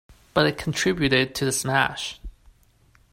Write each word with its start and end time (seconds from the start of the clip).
But 0.33 0.47
it 0.47 0.57
contributed 0.57 1.35
to 1.35 1.45
the 1.45 1.51
smash. 1.51 2.19